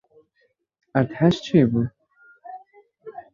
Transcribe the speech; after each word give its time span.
Erdhej 0.97 1.35
çêbû? 1.45 1.83